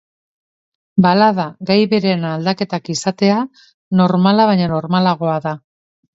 Balada 1.05 1.45
gai 1.71 1.77
berean 1.91 2.25
aldaketak 2.31 2.91
izatea 2.95 3.37
normala 4.01 4.49
baino 4.53 4.73
normalagoa 4.75 5.39
da. 5.47 5.55